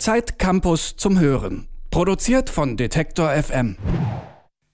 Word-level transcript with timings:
Zeit 0.00 0.38
Campus 0.38 0.96
zum 0.96 1.20
Hören. 1.20 1.68
Produziert 1.90 2.48
von 2.48 2.78
Detektor 2.78 3.28
FM. 3.32 3.76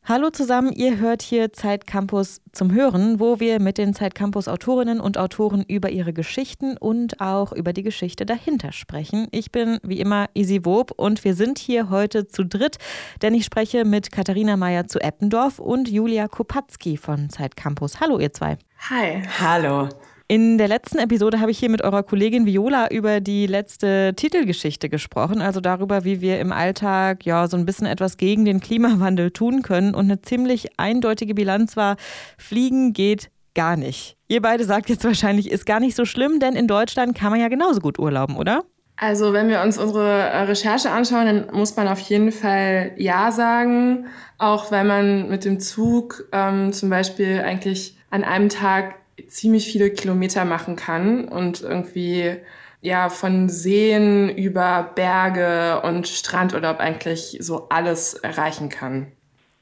Hallo 0.04 0.30
zusammen, 0.30 0.70
ihr 0.70 0.98
hört 0.98 1.20
hier 1.20 1.52
Zeit 1.52 1.84
Campus 1.84 2.40
zum 2.52 2.72
Hören, 2.72 3.18
wo 3.18 3.40
wir 3.40 3.60
mit 3.60 3.76
den 3.76 3.92
Zeit 3.92 4.14
Campus 4.14 4.46
Autorinnen 4.46 5.00
und 5.00 5.18
Autoren 5.18 5.64
über 5.66 5.90
ihre 5.90 6.12
Geschichten 6.12 6.76
und 6.76 7.20
auch 7.20 7.50
über 7.50 7.72
die 7.72 7.82
Geschichte 7.82 8.24
dahinter 8.24 8.70
sprechen. 8.70 9.26
Ich 9.32 9.50
bin 9.50 9.80
wie 9.82 9.98
immer 9.98 10.26
Isi 10.34 10.64
Wob 10.64 10.92
und 10.96 11.24
wir 11.24 11.34
sind 11.34 11.58
hier 11.58 11.90
heute 11.90 12.28
zu 12.28 12.44
dritt, 12.44 12.76
denn 13.20 13.34
ich 13.34 13.44
spreche 13.44 13.84
mit 13.84 14.12
Katharina 14.12 14.56
Meyer 14.56 14.86
zu 14.86 15.00
Eppendorf 15.00 15.58
und 15.58 15.88
Julia 15.88 16.28
Kopatzki 16.28 16.96
von 16.96 17.30
Zeit 17.30 17.56
Campus. 17.56 17.98
Hallo 17.98 18.20
ihr 18.20 18.32
zwei. 18.32 18.58
Hi. 18.90 19.22
Hallo. 19.40 19.88
In 20.28 20.58
der 20.58 20.66
letzten 20.66 20.98
Episode 20.98 21.40
habe 21.40 21.52
ich 21.52 21.58
hier 21.60 21.70
mit 21.70 21.82
eurer 21.82 22.02
Kollegin 22.02 22.46
Viola 22.46 22.88
über 22.90 23.20
die 23.20 23.46
letzte 23.46 24.12
Titelgeschichte 24.16 24.88
gesprochen, 24.88 25.40
also 25.40 25.60
darüber, 25.60 26.04
wie 26.04 26.20
wir 26.20 26.40
im 26.40 26.50
Alltag 26.50 27.24
ja 27.24 27.46
so 27.46 27.56
ein 27.56 27.64
bisschen 27.64 27.86
etwas 27.86 28.16
gegen 28.16 28.44
den 28.44 28.58
Klimawandel 28.58 29.30
tun 29.30 29.62
können. 29.62 29.94
Und 29.94 30.06
eine 30.06 30.22
ziemlich 30.22 30.80
eindeutige 30.80 31.34
Bilanz 31.34 31.76
war, 31.76 31.96
Fliegen 32.38 32.92
geht 32.92 33.30
gar 33.54 33.76
nicht. 33.76 34.16
Ihr 34.26 34.42
beide 34.42 34.64
sagt 34.64 34.88
jetzt 34.88 35.04
wahrscheinlich, 35.04 35.48
ist 35.48 35.64
gar 35.64 35.78
nicht 35.78 35.94
so 35.94 36.04
schlimm, 36.04 36.40
denn 36.40 36.56
in 36.56 36.66
Deutschland 36.66 37.16
kann 37.16 37.30
man 37.30 37.40
ja 37.40 37.46
genauso 37.46 37.78
gut 37.78 38.00
urlauben, 38.00 38.36
oder? 38.36 38.64
Also 38.96 39.32
wenn 39.32 39.48
wir 39.48 39.60
uns 39.60 39.78
unsere 39.78 40.10
äh, 40.10 40.40
Recherche 40.40 40.90
anschauen, 40.90 41.26
dann 41.26 41.56
muss 41.56 41.76
man 41.76 41.86
auf 41.86 42.00
jeden 42.00 42.32
Fall 42.32 42.90
Ja 42.96 43.30
sagen, 43.30 44.06
auch 44.38 44.72
weil 44.72 44.84
man 44.84 45.28
mit 45.28 45.44
dem 45.44 45.60
Zug 45.60 46.24
ähm, 46.32 46.72
zum 46.72 46.90
Beispiel 46.90 47.42
eigentlich 47.42 47.96
an 48.10 48.24
einem 48.24 48.48
Tag 48.48 48.96
ziemlich 49.28 49.70
viele 49.70 49.90
Kilometer 49.90 50.44
machen 50.44 50.76
kann 50.76 51.28
und 51.28 51.62
irgendwie 51.62 52.36
ja 52.80 53.08
von 53.08 53.48
Seen 53.48 54.28
über 54.28 54.92
Berge 54.94 55.80
und 55.82 56.06
Strandurlaub 56.06 56.78
eigentlich 56.78 57.38
so 57.40 57.68
alles 57.68 58.14
erreichen 58.14 58.68
kann. 58.68 59.12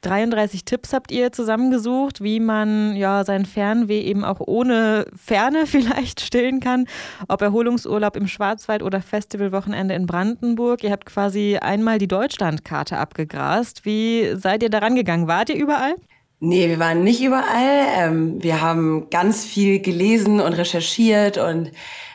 33 0.05 0.65
Tipps 0.65 0.93
habt 0.93 1.11
ihr 1.11 1.31
zusammengesucht, 1.31 2.21
wie 2.21 2.39
man 2.39 2.95
ja 2.95 3.23
sein 3.25 3.45
Fernweh 3.45 4.01
eben 4.01 4.23
auch 4.23 4.39
ohne 4.39 5.07
Ferne 5.15 5.65
vielleicht 5.65 6.21
stillen 6.21 6.59
kann. 6.59 6.85
Ob 7.27 7.41
Erholungsurlaub 7.41 8.15
im 8.15 8.27
Schwarzwald 8.27 8.83
oder 8.83 9.01
Festivalwochenende 9.01 9.95
in 9.95 10.05
Brandenburg. 10.05 10.83
Ihr 10.83 10.91
habt 10.91 11.07
quasi 11.07 11.57
einmal 11.57 11.97
die 11.97 12.07
Deutschlandkarte 12.07 12.97
abgegrast. 12.97 13.83
Wie 13.85 14.35
seid 14.35 14.61
ihr 14.61 14.69
daran 14.69 14.95
gegangen? 14.95 15.27
Wart 15.27 15.49
ihr 15.49 15.55
überall? 15.55 15.95
Nee, 16.39 16.67
wir 16.67 16.79
waren 16.79 17.03
nicht 17.03 17.23
überall. 17.23 17.87
Ähm, 17.97 18.43
wir 18.43 18.61
haben 18.61 19.09
ganz 19.09 19.45
viel 19.45 19.79
gelesen 19.79 20.41
und 20.41 20.53
recherchiert 20.53 21.37
und 21.37 21.71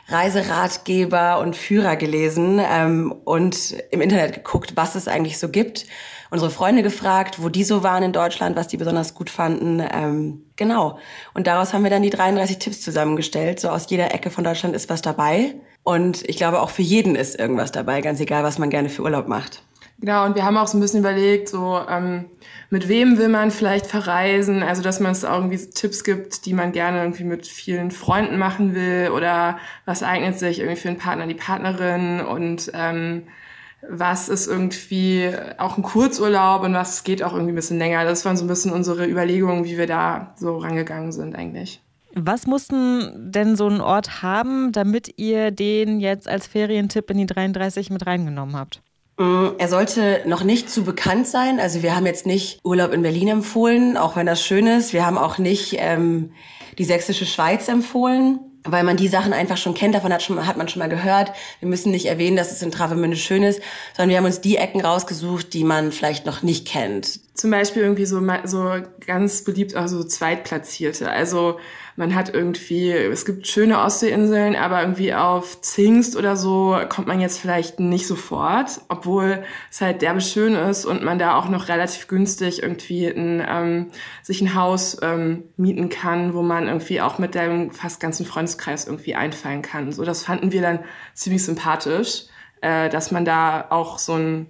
Reiseratgeber 0.08 1.38
und 1.38 1.56
Führer 1.56 1.96
gelesen 1.96 2.60
ähm, 2.60 3.12
und 3.24 3.76
im 3.90 4.00
Internet 4.00 4.34
geguckt, 4.34 4.72
was 4.76 4.94
es 4.94 5.08
eigentlich 5.08 5.38
so 5.38 5.48
gibt. 5.48 5.86
Unsere 6.30 6.50
Freunde 6.50 6.82
gefragt, 6.82 7.42
wo 7.42 7.48
die 7.48 7.64
so 7.64 7.82
waren 7.82 8.02
in 8.02 8.12
Deutschland, 8.12 8.56
was 8.56 8.68
die 8.68 8.76
besonders 8.76 9.14
gut 9.14 9.30
fanden. 9.30 9.82
Ähm, 9.92 10.44
genau. 10.56 10.98
Und 11.34 11.46
daraus 11.46 11.72
haben 11.72 11.82
wir 11.82 11.90
dann 11.90 12.02
die 12.02 12.10
33 12.10 12.58
Tipps 12.58 12.82
zusammengestellt. 12.82 13.58
So 13.58 13.68
aus 13.68 13.86
jeder 13.88 14.14
Ecke 14.14 14.30
von 14.30 14.44
Deutschland 14.44 14.76
ist 14.76 14.90
was 14.90 15.02
dabei. 15.02 15.54
Und 15.82 16.28
ich 16.28 16.36
glaube, 16.36 16.60
auch 16.60 16.70
für 16.70 16.82
jeden 16.82 17.16
ist 17.16 17.38
irgendwas 17.38 17.72
dabei, 17.72 18.00
ganz 18.00 18.20
egal, 18.20 18.44
was 18.44 18.58
man 18.58 18.70
gerne 18.70 18.90
für 18.90 19.02
Urlaub 19.02 19.28
macht. 19.28 19.62
Genau, 20.00 20.24
und 20.24 20.34
wir 20.34 20.46
haben 20.46 20.56
auch 20.56 20.66
so 20.66 20.78
ein 20.78 20.80
bisschen 20.80 21.00
überlegt, 21.00 21.48
so 21.48 21.78
ähm, 21.86 22.24
mit 22.70 22.88
wem 22.88 23.18
will 23.18 23.28
man 23.28 23.50
vielleicht 23.50 23.86
verreisen, 23.86 24.62
also 24.62 24.82
dass 24.82 24.98
man 24.98 25.12
es 25.12 25.26
auch 25.26 25.36
irgendwie 25.36 25.58
Tipps 25.58 26.04
gibt, 26.04 26.46
die 26.46 26.54
man 26.54 26.72
gerne 26.72 27.00
irgendwie 27.00 27.24
mit 27.24 27.46
vielen 27.46 27.90
Freunden 27.90 28.38
machen 28.38 28.74
will 28.74 29.10
oder 29.14 29.58
was 29.84 30.02
eignet 30.02 30.38
sich 30.38 30.60
irgendwie 30.60 30.80
für 30.80 30.88
einen 30.88 30.96
Partner, 30.96 31.26
die 31.26 31.34
Partnerin 31.34 32.20
und 32.20 32.70
ähm, 32.72 33.24
was 33.88 34.30
ist 34.30 34.46
irgendwie 34.46 35.30
auch 35.58 35.76
ein 35.76 35.82
Kurzurlaub 35.82 36.62
und 36.62 36.72
was 36.72 37.04
geht 37.04 37.22
auch 37.22 37.32
irgendwie 37.32 37.52
ein 37.52 37.56
bisschen 37.56 37.78
länger. 37.78 38.04
Das 38.04 38.24
waren 38.24 38.38
so 38.38 38.44
ein 38.44 38.48
bisschen 38.48 38.72
unsere 38.72 39.06
Überlegungen, 39.06 39.64
wie 39.64 39.76
wir 39.76 39.86
da 39.86 40.34
so 40.36 40.56
rangegangen 40.56 41.12
sind 41.12 41.34
eigentlich. 41.34 41.82
Was 42.14 42.46
mussten 42.46 43.30
denn 43.30 43.54
so 43.54 43.68
ein 43.68 43.80
Ort 43.80 44.22
haben, 44.22 44.72
damit 44.72 45.18
ihr 45.18 45.50
den 45.50 46.00
jetzt 46.00 46.26
als 46.26 46.46
Ferientipp 46.46 47.10
in 47.10 47.18
die 47.18 47.26
33 47.26 47.90
mit 47.90 48.06
reingenommen 48.06 48.56
habt? 48.56 48.82
Mm, 49.20 49.50
er 49.58 49.68
sollte 49.68 50.22
noch 50.24 50.44
nicht 50.44 50.70
zu 50.70 50.82
bekannt 50.82 51.26
sein. 51.26 51.60
Also 51.60 51.82
wir 51.82 51.94
haben 51.94 52.06
jetzt 52.06 52.24
nicht 52.24 52.58
Urlaub 52.64 52.90
in 52.92 53.02
Berlin 53.02 53.28
empfohlen, 53.28 53.98
auch 53.98 54.16
wenn 54.16 54.24
das 54.24 54.42
schön 54.42 54.66
ist. 54.66 54.94
Wir 54.94 55.04
haben 55.04 55.18
auch 55.18 55.36
nicht 55.36 55.76
ähm, 55.78 56.32
die 56.78 56.84
sächsische 56.84 57.26
Schweiz 57.26 57.68
empfohlen, 57.68 58.40
weil 58.64 58.82
man 58.82 58.96
die 58.96 59.08
Sachen 59.08 59.34
einfach 59.34 59.58
schon 59.58 59.74
kennt. 59.74 59.94
Davon 59.94 60.10
hat, 60.10 60.22
schon, 60.22 60.46
hat 60.46 60.56
man 60.56 60.68
schon 60.68 60.80
mal 60.80 60.88
gehört. 60.88 61.32
Wir 61.58 61.68
müssen 61.68 61.90
nicht 61.90 62.06
erwähnen, 62.06 62.38
dass 62.38 62.50
es 62.50 62.62
in 62.62 62.70
Travemünde 62.70 63.18
schön 63.18 63.42
ist, 63.42 63.60
sondern 63.94 64.08
wir 64.08 64.16
haben 64.16 64.24
uns 64.24 64.40
die 64.40 64.56
Ecken 64.56 64.80
rausgesucht, 64.80 65.52
die 65.52 65.64
man 65.64 65.92
vielleicht 65.92 66.24
noch 66.24 66.40
nicht 66.40 66.66
kennt. 66.66 67.20
Zum 67.34 67.50
Beispiel 67.50 67.82
irgendwie 67.82 68.06
so, 68.06 68.22
so 68.44 68.72
ganz 69.06 69.44
beliebt 69.44 69.76
auch 69.76 69.88
so 69.88 70.02
Zweitplatzierte. 70.02 71.10
Also 71.10 71.58
man 72.00 72.14
hat 72.14 72.32
irgendwie, 72.32 72.90
es 72.92 73.26
gibt 73.26 73.46
schöne 73.46 73.78
Ostseeinseln, 73.78 74.56
aber 74.56 74.80
irgendwie 74.80 75.12
auf 75.12 75.60
Zingst 75.60 76.16
oder 76.16 76.34
so 76.34 76.80
kommt 76.88 77.06
man 77.06 77.20
jetzt 77.20 77.38
vielleicht 77.38 77.78
nicht 77.78 78.06
sofort, 78.06 78.80
obwohl 78.88 79.44
es 79.70 79.82
halt 79.82 80.00
derbe 80.00 80.22
schön 80.22 80.54
ist 80.54 80.86
und 80.86 81.02
man 81.02 81.18
da 81.18 81.38
auch 81.38 81.50
noch 81.50 81.68
relativ 81.68 82.08
günstig 82.08 82.62
irgendwie 82.62 83.06
ein, 83.06 83.44
ähm, 83.46 83.90
sich 84.22 84.40
ein 84.40 84.54
Haus 84.54 84.96
ähm, 85.02 85.44
mieten 85.58 85.90
kann, 85.90 86.32
wo 86.32 86.40
man 86.40 86.68
irgendwie 86.68 87.02
auch 87.02 87.18
mit 87.18 87.34
dem 87.34 87.70
fast 87.70 88.00
ganzen 88.00 88.24
Freundeskreis 88.24 88.86
irgendwie 88.86 89.14
einfallen 89.14 89.60
kann. 89.60 89.92
So, 89.92 90.02
das 90.02 90.24
fanden 90.24 90.52
wir 90.52 90.62
dann 90.62 90.78
ziemlich 91.12 91.44
sympathisch, 91.44 92.24
äh, 92.62 92.88
dass 92.88 93.10
man 93.10 93.26
da 93.26 93.66
auch 93.68 93.98
so 93.98 94.14
ein 94.14 94.46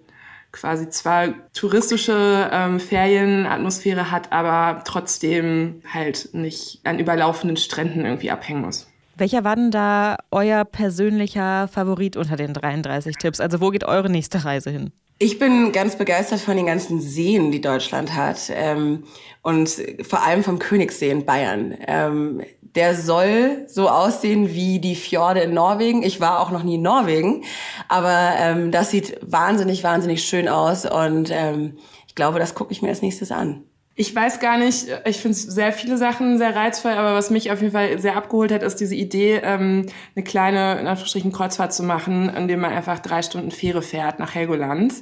quasi 0.53 0.89
zwar 0.91 1.29
touristische 1.53 2.51
ähm, 2.53 2.81
Ferienatmosphäre 2.81 4.11
hat, 4.11 4.33
aber 4.33 4.83
trotzdem 4.85 5.83
halt 5.93 6.31
nicht 6.33 6.81
an 6.85 6.99
überlaufenden 6.99 7.57
Stränden 7.57 8.05
irgendwie 8.05 8.31
abhängen 8.31 8.63
muss. 8.63 8.87
Welcher 9.17 9.45
war 9.45 9.55
denn 9.55 9.71
da 9.71 10.17
euer 10.31 10.65
persönlicher 10.65 11.69
Favorit 11.69 12.17
unter 12.17 12.37
den 12.37 12.55
33 12.55 13.17
Tipps? 13.17 13.39
Also 13.39 13.61
wo 13.61 13.71
geht 13.71 13.85
eure 13.85 14.09
nächste 14.09 14.45
Reise 14.45 14.71
hin? 14.71 14.93
Ich 15.19 15.39
bin 15.39 15.73
ganz 15.73 15.97
begeistert 15.97 16.41
von 16.41 16.57
den 16.57 16.65
ganzen 16.65 16.99
Seen, 17.03 17.53
die 17.53 17.61
Deutschland 17.61 18.15
hat. 18.15 18.51
Ähm, 18.51 19.05
und 19.43 19.71
vor 20.03 20.23
allem 20.23 20.43
vom 20.43 20.59
Königssee 20.59 21.11
in 21.11 21.27
Bayern. 21.27 21.77
Ähm, 21.87 22.41
der 22.75 22.95
soll 22.95 23.67
so 23.67 23.89
aussehen 23.89 24.55
wie 24.55 24.79
die 24.79 24.95
Fjorde 24.95 25.41
in 25.41 25.53
Norwegen. 25.53 26.03
Ich 26.03 26.21
war 26.21 26.41
auch 26.41 26.51
noch 26.51 26.63
nie 26.63 26.77
in 26.77 26.83
Norwegen, 26.83 27.45
aber 27.91 28.35
ähm, 28.39 28.71
das 28.71 28.93
sieht 28.93 29.19
wahnsinnig, 29.21 29.83
wahnsinnig 29.83 30.23
schön 30.23 30.49
aus 30.49 30.87
und 30.87 31.29
ähm, 31.33 31.77
ich 32.07 32.15
glaube, 32.15 32.39
das 32.39 32.55
gucke 32.55 32.73
ich 32.73 32.83
mir 32.83 32.89
als 32.89 33.03
nächstes 33.03 33.33
an. 33.33 33.65
Ich 33.97 34.15
weiß 34.15 34.39
gar 34.39 34.59
nicht, 34.59 34.87
ich 35.05 35.19
finde 35.19 35.37
sehr 35.37 35.73
viele 35.73 35.99
Sachen 35.99 36.39
sehr 36.39 36.55
reizvoll, 36.55 36.93
aber 36.93 37.15
was 37.15 37.31
mich 37.31 37.51
auf 37.51 37.61
jeden 37.61 37.73
Fall 37.73 37.99
sehr 37.99 38.17
abgeholt 38.17 38.53
hat, 38.53 38.63
ist 38.63 38.77
diese 38.77 38.95
Idee, 38.95 39.41
ähm, 39.43 39.87
eine 40.15 40.25
kleine, 40.25 40.79
in 40.79 40.87
Anführungsstrichen, 40.87 41.33
Kreuzfahrt 41.33 41.75
zu 41.75 41.83
machen, 41.83 42.29
indem 42.29 42.61
man 42.61 42.73
einfach 42.73 43.01
drei 43.01 43.23
Stunden 43.23 43.51
Fähre 43.51 43.83
fährt 43.83 44.21
nach 44.21 44.37
Helgoland. 44.37 44.95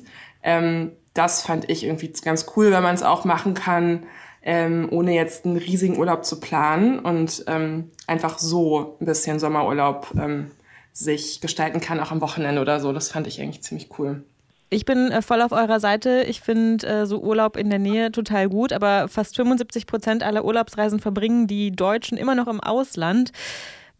Ähm, 0.42 0.92
das 1.12 1.42
fand 1.42 1.68
ich 1.68 1.84
irgendwie 1.84 2.10
ganz 2.24 2.46
cool, 2.56 2.72
weil 2.72 2.80
man 2.80 2.94
es 2.94 3.02
auch 3.02 3.26
machen 3.26 3.52
kann, 3.52 4.04
ähm, 4.42 4.88
ohne 4.90 5.14
jetzt 5.14 5.44
einen 5.44 5.58
riesigen 5.58 5.98
Urlaub 5.98 6.24
zu 6.24 6.40
planen 6.40 7.00
und 7.00 7.44
ähm, 7.48 7.90
einfach 8.06 8.38
so 8.38 8.96
ein 8.98 9.04
bisschen 9.04 9.38
Sommerurlaub 9.38 10.12
ähm, 10.18 10.52
sich 10.98 11.40
gestalten 11.40 11.80
kann, 11.80 12.00
auch 12.00 12.10
am 12.10 12.20
Wochenende 12.20 12.60
oder 12.60 12.80
so. 12.80 12.92
Das 12.92 13.10
fand 13.10 13.26
ich 13.26 13.40
eigentlich 13.40 13.62
ziemlich 13.62 13.88
cool. 13.98 14.24
Ich 14.70 14.84
bin 14.84 15.10
äh, 15.10 15.22
voll 15.22 15.40
auf 15.40 15.52
eurer 15.52 15.80
Seite. 15.80 16.24
Ich 16.28 16.40
finde 16.40 16.86
äh, 16.86 17.06
so 17.06 17.20
Urlaub 17.20 17.56
in 17.56 17.70
der 17.70 17.78
Nähe 17.78 18.12
total 18.12 18.48
gut, 18.48 18.72
aber 18.72 19.08
fast 19.08 19.36
75 19.36 19.86
Prozent 19.86 20.22
aller 20.22 20.44
Urlaubsreisen 20.44 21.00
verbringen 21.00 21.46
die 21.46 21.70
Deutschen 21.70 22.18
immer 22.18 22.34
noch 22.34 22.48
im 22.48 22.60
Ausland. 22.60 23.32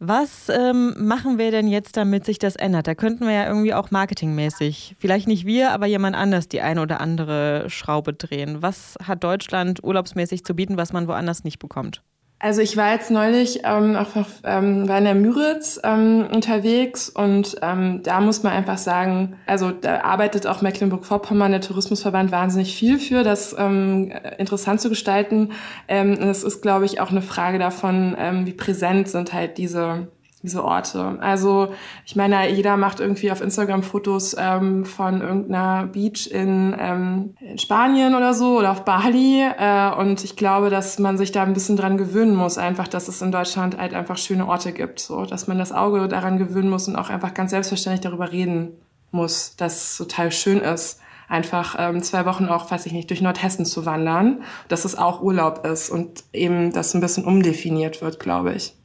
Was 0.01 0.47
ähm, 0.47 0.93
machen 0.97 1.37
wir 1.37 1.51
denn 1.51 1.67
jetzt, 1.67 1.97
damit 1.97 2.25
sich 2.25 2.39
das 2.39 2.55
ändert? 2.55 2.87
Da 2.87 2.95
könnten 2.95 3.25
wir 3.25 3.33
ja 3.33 3.47
irgendwie 3.47 3.73
auch 3.73 3.91
marketingmäßig, 3.91 4.95
vielleicht 4.97 5.27
nicht 5.27 5.45
wir, 5.45 5.71
aber 5.71 5.87
jemand 5.87 6.15
anders 6.15 6.47
die 6.47 6.61
eine 6.61 6.81
oder 6.81 7.01
andere 7.01 7.69
Schraube 7.69 8.13
drehen. 8.13 8.61
Was 8.61 8.97
hat 9.03 9.23
Deutschland 9.25 9.83
urlaubsmäßig 9.83 10.45
zu 10.45 10.53
bieten, 10.53 10.77
was 10.77 10.93
man 10.93 11.07
woanders 11.07 11.43
nicht 11.43 11.59
bekommt? 11.59 12.01
Also 12.41 12.61
ich 12.61 12.77
war 12.77 12.93
jetzt 12.93 13.11
neulich 13.11 13.61
ähm, 13.65 13.97
auch 13.97 14.07
ähm, 14.45 14.87
war 14.87 14.97
in 14.97 15.03
der 15.03 15.15
Müritz 15.15 15.77
ähm, 15.83 16.25
unterwegs 16.33 17.09
und 17.09 17.57
ähm, 17.61 18.01
da 18.01 18.21
muss 18.21 18.43
man 18.43 18.53
einfach 18.53 18.77
sagen, 18.77 19.35
also 19.45 19.71
da 19.71 20.03
arbeitet 20.03 20.47
auch 20.47 20.61
Mecklenburg-Vorpommern, 20.61 21.51
der 21.51 21.59
Tourismusverband, 21.59 22.31
wahnsinnig 22.31 22.77
viel 22.77 22.97
für, 22.97 23.23
das 23.23 23.53
ähm, 23.59 24.13
interessant 24.37 24.79
zu 24.79 24.87
gestalten. 24.87 25.51
Ähm, 25.89 26.13
es 26.13 26.43
ist, 26.43 26.61
glaube 26.61 26.85
ich, 26.85 27.01
auch 27.01 27.11
eine 27.11 27.21
Frage 27.21 27.59
davon, 27.59 28.15
ähm, 28.17 28.45
wie 28.45 28.53
präsent 28.53 29.09
sind 29.09 29.33
halt 29.33 29.57
diese 29.57 30.07
diese 30.41 30.63
Orte. 30.63 31.17
Also 31.19 31.73
ich 32.05 32.15
meine, 32.15 32.49
jeder 32.49 32.77
macht 32.77 32.99
irgendwie 32.99 33.31
auf 33.31 33.41
Instagram 33.41 33.83
Fotos 33.83 34.35
ähm, 34.39 34.85
von 34.85 35.21
irgendeiner 35.21 35.87
Beach 35.87 36.29
in, 36.31 36.75
ähm, 36.79 37.35
in 37.39 37.57
Spanien 37.57 38.15
oder 38.15 38.33
so 38.33 38.57
oder 38.59 38.71
auf 38.71 38.85
Bali. 38.85 39.41
Äh, 39.41 39.91
und 39.95 40.23
ich 40.23 40.35
glaube, 40.35 40.69
dass 40.69 40.99
man 40.99 41.17
sich 41.17 41.31
da 41.31 41.43
ein 41.43 41.53
bisschen 41.53 41.75
dran 41.75 41.97
gewöhnen 41.97 42.35
muss, 42.35 42.57
einfach, 42.57 42.87
dass 42.87 43.07
es 43.07 43.21
in 43.21 43.31
Deutschland 43.31 43.77
halt 43.77 43.93
einfach 43.93 44.17
schöne 44.17 44.47
Orte 44.47 44.71
gibt. 44.71 44.99
So, 44.99 45.25
dass 45.25 45.47
man 45.47 45.57
das 45.57 45.71
Auge 45.71 46.07
daran 46.07 46.37
gewöhnen 46.37 46.69
muss 46.69 46.87
und 46.87 46.95
auch 46.95 47.09
einfach 47.09 47.33
ganz 47.33 47.51
selbstverständlich 47.51 48.01
darüber 48.01 48.31
reden 48.31 48.71
muss, 49.11 49.55
dass 49.57 49.91
es 49.91 49.97
total 49.97 50.31
schön 50.31 50.59
ist, 50.59 51.01
einfach 51.27 51.75
ähm, 51.77 52.01
zwei 52.01 52.25
Wochen 52.25 52.45
auch, 52.45 52.69
weiß 52.69 52.85
ich 52.85 52.93
nicht, 52.93 53.09
durch 53.09 53.21
Nordhessen 53.21 53.65
zu 53.65 53.85
wandern, 53.85 54.43
dass 54.67 54.85
es 54.85 54.97
auch 54.97 55.21
Urlaub 55.21 55.65
ist 55.65 55.89
und 55.89 56.23
eben 56.33 56.71
das 56.71 56.93
ein 56.93 57.01
bisschen 57.01 57.25
umdefiniert 57.25 58.01
wird, 58.01 58.19
glaube 58.19 58.53
ich. 58.53 58.78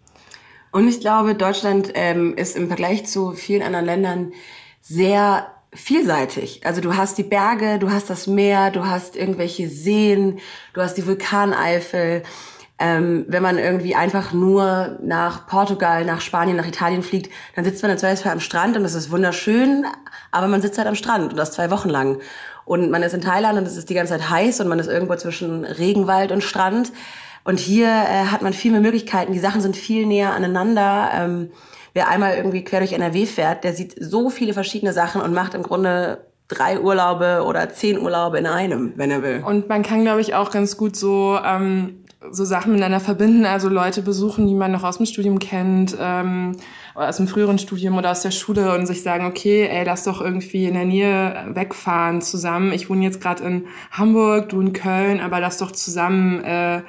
Und 0.75 0.89
ich 0.89 0.99
glaube, 0.99 1.37
Deutschland 1.37 1.93
ähm, 1.95 2.35
ist 2.37 2.57
im 2.57 2.67
Vergleich 2.67 3.07
zu 3.07 3.31
vielen 3.31 3.63
anderen 3.63 3.87
Ländern 3.87 4.33
sehr 4.81 5.47
vielseitig. 5.73 6.67
Also 6.67 6.81
du 6.81 6.97
hast 6.97 7.17
die 7.17 7.23
Berge, 7.23 7.79
du 7.79 7.93
hast 7.93 8.11
das 8.11 8.27
Meer, 8.27 8.73
du 8.73 8.85
hast 8.85 9.15
irgendwelche 9.15 9.69
Seen, 9.69 10.41
du 10.73 10.83
hast 10.83 10.95
die 10.95 11.07
Vulkaneifel. 11.07 12.25
Ähm, 12.81 13.25
wenn 13.29 13.41
man 13.41 13.57
irgendwie 13.57 13.95
einfach 13.95 14.33
nur 14.33 14.99
nach 15.01 15.47
Portugal, 15.47 16.05
nach 16.05 16.21
Spanien, 16.21 16.57
nach 16.57 16.67
Italien 16.67 17.05
fliegt, 17.05 17.31
dann 17.55 17.65
sitzt 17.65 17.83
man 17.83 17.93
im 17.93 17.99
Zweifelsfall 17.99 18.33
am 18.33 18.41
Strand 18.41 18.77
und 18.77 18.83
das 18.83 18.95
ist 18.95 19.13
wunderschön, 19.13 19.87
aber 20.33 20.49
man 20.49 20.61
sitzt 20.61 20.79
halt 20.79 20.89
am 20.89 20.97
Strand 20.97 21.31
und 21.31 21.37
das 21.37 21.53
zwei 21.53 21.71
Wochen 21.71 21.89
lang. 21.89 22.21
Und 22.65 22.91
man 22.91 23.05
ist 23.05 23.15
in 23.15 23.21
Thailand 23.21 23.57
und 23.59 23.67
es 23.69 23.77
ist 23.77 23.91
die 23.91 23.95
ganze 23.95 24.15
Zeit 24.15 24.29
heiß 24.29 24.59
und 24.59 24.67
man 24.67 24.81
ist 24.81 24.89
irgendwo 24.89 25.15
zwischen 25.15 25.65
Regenwald 25.65 26.33
und 26.33 26.43
Strand. 26.43 26.91
Und 27.45 27.59
hier 27.59 27.87
äh, 27.87 28.27
hat 28.27 28.43
man 28.43 28.53
viel 28.53 28.73
mehr 28.73 28.81
Möglichkeiten, 28.81 29.33
die 29.33 29.39
Sachen 29.39 29.61
sind 29.61 29.77
viel 29.77 30.07
näher 30.07 30.35
aneinander. 30.35 31.11
Ähm, 31.15 31.51
wer 31.93 32.09
einmal 32.09 32.37
irgendwie 32.37 32.65
quer 32.65 32.81
durch 32.81 32.93
NRW 32.93 33.27
fährt, 33.27 33.65
der 33.65 33.75
sieht 33.75 33.95
so 33.99 34.31
viele 34.31 34.55
verschiedene 34.55 34.93
Sachen 34.93 35.21
und 35.21 35.35
macht 35.35 35.55
im 35.55 35.63
Grunde 35.63 36.27
drei 36.49 36.81
Urlaube 36.81 37.45
oder 37.47 37.71
zehn 37.71 37.99
Urlaube 37.99 38.39
in 38.39 38.47
einem, 38.47 38.93
wenn 38.97 39.11
er 39.11 39.23
will. 39.23 39.43
Und 39.47 39.69
man 39.69 39.83
kann, 39.83 40.03
glaube 40.03 40.21
ich, 40.21 40.35
auch 40.35 40.51
ganz 40.51 40.77
gut 40.77 40.97
so 40.97 41.39
ähm, 41.45 42.05
so 42.31 42.45
Sachen 42.45 42.73
miteinander 42.73 43.01
verbinden, 43.01 43.45
also 43.45 43.69
Leute 43.69 44.03
besuchen, 44.03 44.47
die 44.47 44.55
man 44.55 44.73
noch 44.73 44.85
aus 44.85 44.97
dem 44.97 45.07
Studium 45.07 45.39
kennt, 45.39 45.97
ähm, 46.01 46.57
aus 46.95 47.17
dem 47.17 47.29
früheren 47.29 47.59
Studium 47.59 47.97
oder 47.99 48.11
aus 48.11 48.23
der 48.23 48.31
Schule 48.31 48.75
und 48.75 48.87
sich 48.87 49.03
sagen, 49.03 49.27
okay, 49.27 49.67
ey, 49.67 49.85
lass 49.85 50.05
doch 50.05 50.21
irgendwie 50.21 50.67
in 50.67 50.75
der 50.75 50.85
Nähe 50.85 51.51
wegfahren 51.53 52.23
zusammen. 52.23 52.73
Ich 52.73 52.89
wohne 52.89 53.05
jetzt 53.05 53.21
gerade 53.21 53.45
in 53.45 53.67
Hamburg, 53.91 54.49
du 54.49 54.61
in 54.61 54.73
Köln, 54.73 55.21
aber 55.21 55.41
lass 55.41 55.59
doch 55.59 55.73
zusammen, 55.73 56.43
äh, 56.45 56.83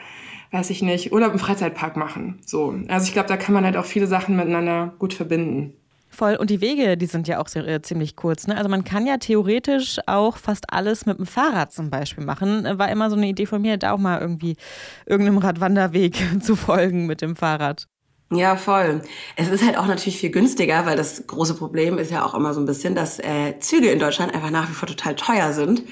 weiß 0.55 0.69
ich 0.69 0.81
nicht, 0.81 1.11
Urlaub 1.11 1.33
im 1.33 1.39
Freizeitpark 1.39 1.97
machen. 1.97 2.39
So, 2.45 2.73
also 2.87 3.05
ich 3.05 3.13
glaube, 3.13 3.27
da 3.27 3.35
kann 3.35 3.53
man 3.53 3.65
halt 3.65 3.75
auch 3.75 3.85
viele 3.85 4.07
Sachen 4.07 4.37
miteinander 4.37 4.93
gut 4.99 5.13
verbinden. 5.13 5.73
Voll. 6.09 6.37
Und 6.37 6.49
die 6.49 6.61
Wege, 6.61 6.95
die 6.95 7.07
sind 7.07 7.27
ja 7.27 7.41
auch 7.41 7.49
sehr, 7.49 7.67
äh, 7.67 7.81
ziemlich 7.81 8.15
kurz. 8.15 8.47
Ne? 8.47 8.55
Also 8.55 8.69
man 8.69 8.85
kann 8.85 9.05
ja 9.05 9.17
theoretisch 9.17 9.99
auch 10.07 10.37
fast 10.37 10.71
alles 10.71 11.05
mit 11.05 11.17
dem 11.17 11.25
Fahrrad 11.25 11.73
zum 11.73 11.89
Beispiel 11.89 12.23
machen. 12.23 12.63
War 12.79 12.89
immer 12.89 13.09
so 13.09 13.17
eine 13.17 13.27
Idee 13.27 13.45
von 13.45 13.61
mir, 13.61 13.75
da 13.75 13.91
auch 13.91 13.97
mal 13.97 14.21
irgendwie 14.21 14.55
irgendeinem 15.05 15.39
Radwanderweg 15.39 16.15
zu 16.41 16.55
folgen 16.55 17.05
mit 17.05 17.21
dem 17.21 17.35
Fahrrad. 17.35 17.87
Ja, 18.31 18.55
voll. 18.55 19.01
Es 19.35 19.49
ist 19.49 19.63
halt 19.65 19.77
auch 19.77 19.87
natürlich 19.87 20.17
viel 20.17 20.31
günstiger, 20.31 20.85
weil 20.85 20.95
das 20.95 21.27
große 21.27 21.55
Problem 21.55 21.97
ist 21.97 22.11
ja 22.11 22.25
auch 22.25 22.33
immer 22.33 22.53
so 22.53 22.61
ein 22.61 22.65
bisschen, 22.65 22.95
dass 22.95 23.19
äh, 23.19 23.59
Züge 23.59 23.89
in 23.89 23.99
Deutschland 23.99 24.33
einfach 24.33 24.51
nach 24.51 24.69
wie 24.69 24.73
vor 24.73 24.87
total 24.87 25.15
teuer 25.15 25.51
sind. 25.51 25.83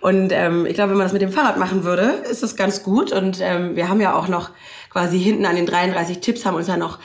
Und 0.00 0.32
ähm, 0.32 0.66
ich 0.66 0.74
glaube, 0.74 0.90
wenn 0.90 0.98
man 0.98 1.06
das 1.06 1.12
mit 1.12 1.22
dem 1.22 1.32
Fahrrad 1.32 1.58
machen 1.58 1.84
würde, 1.84 2.22
ist 2.30 2.42
das 2.42 2.56
ganz 2.56 2.82
gut. 2.82 3.12
Und 3.12 3.40
ähm, 3.40 3.76
wir 3.76 3.88
haben 3.88 4.00
ja 4.00 4.14
auch 4.14 4.28
noch 4.28 4.50
quasi 4.90 5.18
hinten 5.18 5.46
an 5.46 5.56
den 5.56 5.66
33 5.66 6.20
Tipps 6.20 6.44
haben 6.44 6.56
uns 6.56 6.68
ja 6.68 6.76
noch 6.76 6.98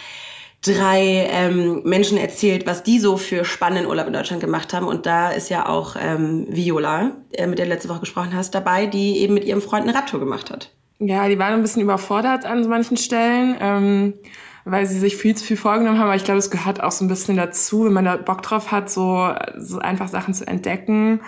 drei 0.65 1.27
ähm, 1.31 1.81
Menschen 1.83 2.17
erzählt, 2.17 2.65
was 2.65 2.83
die 2.83 2.99
so 2.99 3.17
für 3.17 3.45
spannenden 3.45 3.87
Urlaub 3.87 4.07
in 4.07 4.13
Deutschland 4.13 4.41
gemacht 4.41 4.73
haben. 4.73 4.87
Und 4.87 5.05
da 5.05 5.29
ist 5.29 5.49
ja 5.49 5.67
auch 5.67 5.95
ähm, 5.99 6.47
Viola, 6.49 7.11
äh, 7.33 7.47
mit 7.47 7.59
der 7.59 7.65
du 7.65 7.71
letzte 7.71 7.89
Woche 7.89 8.01
gesprochen 8.01 8.33
hast, 8.33 8.55
dabei, 8.55 8.87
die 8.87 9.19
eben 9.19 9.33
mit 9.33 9.45
ihrem 9.45 9.61
Freund 9.61 9.87
eine 9.87 9.95
Radtour 9.95 10.19
gemacht 10.19 10.49
hat. 10.49 10.71
Ja, 10.99 11.27
die 11.27 11.37
waren 11.37 11.53
ein 11.53 11.61
bisschen 11.61 11.81
überfordert 11.81 12.45
an 12.45 12.67
manchen 12.67 12.97
Stellen, 12.97 13.57
ähm, 13.59 14.13
weil 14.63 14.85
sie 14.87 14.97
sich 14.97 15.17
viel 15.17 15.35
zu 15.35 15.43
viel 15.43 15.57
vorgenommen 15.57 15.99
haben. 15.99 16.07
Aber 16.07 16.15
ich 16.15 16.23
glaube, 16.23 16.39
es 16.39 16.49
gehört 16.49 16.81
auch 16.81 16.91
so 16.91 17.05
ein 17.05 17.09
bisschen 17.09 17.35
dazu, 17.35 17.85
wenn 17.85 17.93
man 17.93 18.05
da 18.05 18.15
Bock 18.15 18.41
drauf 18.41 18.71
hat, 18.71 18.89
so, 18.89 19.29
so 19.57 19.79
einfach 19.79 20.07
Sachen 20.07 20.33
zu 20.33 20.47
entdecken. 20.47 21.21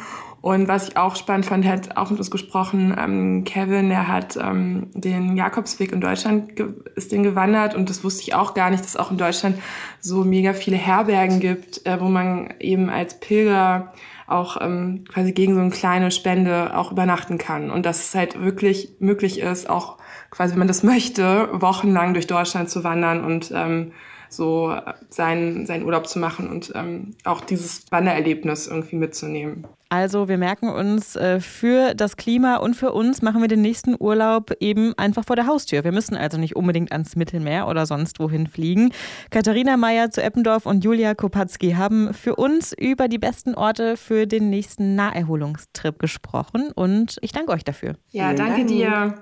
Und 0.48 0.70
was 0.70 0.88
ich 0.88 0.96
auch 0.96 1.18
spannend 1.18 1.46
fand, 1.46 1.66
hat 1.66 1.98
auch 1.98 2.10
mit 2.10 2.20
uns 2.20 2.32
gesprochen, 2.32 2.96
ähm, 2.98 3.44
Kevin, 3.44 3.90
der 3.90 4.08
hat 4.08 4.38
ähm, 4.38 4.88
den 4.94 5.36
Jakobsweg 5.36 5.92
in 5.92 6.00
Deutschland, 6.00 6.58
ist 6.96 7.12
den 7.12 7.24
gewandert 7.24 7.76
und 7.76 7.90
das 7.90 8.02
wusste 8.06 8.22
ich 8.22 8.34
auch 8.34 8.54
gar 8.54 8.70
nicht, 8.70 8.82
dass 8.82 8.92
es 8.92 8.96
auch 8.96 9.12
in 9.12 9.18
Deutschland 9.18 9.58
so 10.00 10.24
mega 10.24 10.54
viele 10.54 10.78
Herbergen 10.78 11.42
gibt, 11.42 11.86
äh, 11.86 12.00
wo 12.00 12.06
man 12.06 12.54
eben 12.62 12.90
als 12.90 13.20
Pilger 13.20 13.92
auch 14.26 14.62
ähm, 14.62 15.04
quasi 15.12 15.34
gegen 15.34 15.54
so 15.54 15.60
eine 15.60 15.70
kleine 15.70 16.12
Spende 16.12 16.78
auch 16.78 16.94
übernachten 16.94 17.38
kann. 17.38 17.70
Und 17.70 17.86
dass 17.86 18.08
es 18.08 18.16
halt 18.16 18.42
wirklich 18.42 18.96
möglich 19.00 19.42
ist, 19.42 19.70
auch 19.70 19.98
quasi, 20.32 20.54
wenn 20.54 20.60
man 20.60 20.70
das 20.70 20.82
möchte, 20.82 21.50
wochenlang 21.52 22.14
durch 22.14 22.26
Deutschland 22.26 22.70
zu 22.70 22.86
wandern 22.86 23.26
und 23.26 23.52
ähm, 23.54 23.92
so 24.30 24.76
seinen, 25.10 25.66
seinen 25.66 25.86
Urlaub 25.86 26.08
zu 26.08 26.20
machen 26.20 26.50
und 26.50 26.72
ähm, 26.76 27.16
auch 27.24 27.42
dieses 27.42 27.92
Wandererlebnis 27.92 28.68
irgendwie 28.68 28.96
mitzunehmen. 28.96 29.66
Also 29.90 30.28
wir 30.28 30.38
merken 30.38 30.70
uns, 30.70 31.16
äh, 31.16 31.40
für 31.40 31.94
das 31.94 32.18
Klima 32.18 32.58
und 32.58 32.76
für 32.76 32.92
uns 32.92 33.22
machen 33.22 33.42
wir 33.42 33.48
den 33.48 33.62
nächsten 33.62 33.96
Urlaub 33.98 34.52
eben 34.60 34.94
einfach 34.98 35.24
vor 35.24 35.36
der 35.36 35.48
Haustür. 35.48 35.84
Wir 35.84 35.94
müssen 35.94 36.18
also 36.18 36.38
nicht 36.38 36.56
unbedingt 36.56 36.92
ans 36.92 37.16
Mittelmeer 37.16 37.68
oder 37.68 37.86
sonst 37.86 38.20
wohin 38.20 38.48
fliegen. 38.48 38.92
Katharina 39.30 39.78
Meyer 39.78 40.12
zu 40.12 40.22
Eppendorf 40.22 40.66
und 40.66 40.84
Julia 40.84 41.16
Kopatzki 41.16 41.72
haben 41.72 42.14
für 42.14 42.36
uns 42.36 42.74
über 42.74 43.08
die 43.08 43.18
besten 43.18 43.56
Orte 43.56 43.96
für 43.96 44.28
den 44.28 44.50
nächsten 44.50 44.96
Naherholungstrip 44.96 46.00
gesprochen 46.00 46.72
und 46.76 47.18
ich 47.22 47.32
danke 47.32 47.54
euch 47.54 47.64
dafür. 47.64 47.96
Ja, 48.10 48.34
danke 48.34 48.66
dir. 48.66 49.16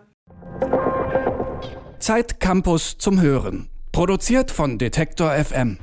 Zeit 2.00 2.40
Campus 2.40 2.98
zum 2.98 3.22
Hören. 3.22 3.70
Produziert 3.96 4.52
von 4.52 4.78
Detektor 4.78 5.32
FM. 5.32 5.78